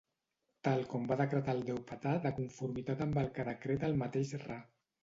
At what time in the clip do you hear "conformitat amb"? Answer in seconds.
2.41-3.25